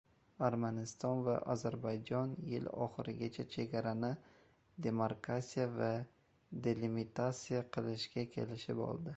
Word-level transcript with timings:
Armaniston 0.45 1.19
va 1.25 1.33
Ozarbayjon 1.53 2.31
yil 2.53 2.65
oxirigacha 2.85 3.45
chegarani 3.57 4.09
demarkasiya 4.87 5.69
va 5.77 5.91
delimitasiya 6.69 7.65
qilishga 7.77 8.29
kelishib 8.37 8.87
oldi 8.91 9.09